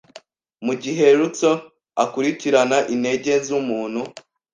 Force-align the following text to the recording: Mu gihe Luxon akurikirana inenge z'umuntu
Mu 0.65 0.73
gihe 0.83 1.05
Luxon 1.19 1.57
akurikirana 2.03 2.77
inenge 2.93 3.33
z'umuntu 3.45 4.01